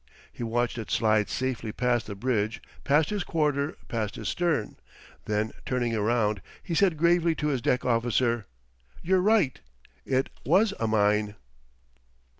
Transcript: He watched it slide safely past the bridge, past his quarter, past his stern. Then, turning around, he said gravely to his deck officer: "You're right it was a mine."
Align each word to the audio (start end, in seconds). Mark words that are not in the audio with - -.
He 0.33 0.41
watched 0.41 0.79
it 0.79 0.89
slide 0.89 1.29
safely 1.29 1.71
past 1.71 2.07
the 2.07 2.15
bridge, 2.15 2.59
past 2.83 3.11
his 3.11 3.23
quarter, 3.23 3.77
past 3.87 4.15
his 4.15 4.29
stern. 4.29 4.77
Then, 5.25 5.51
turning 5.63 5.95
around, 5.95 6.41
he 6.63 6.73
said 6.73 6.97
gravely 6.97 7.35
to 7.35 7.49
his 7.49 7.61
deck 7.61 7.85
officer: 7.85 8.47
"You're 9.03 9.21
right 9.21 9.59
it 10.03 10.29
was 10.43 10.73
a 10.79 10.87
mine." 10.87 11.35